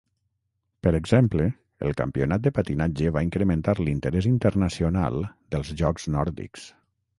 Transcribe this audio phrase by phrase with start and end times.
[0.85, 1.45] Per exemple,
[1.89, 5.23] el Campionat de patinatge va incrementar l'interès internacional
[5.57, 6.69] dels jocs nòrdics.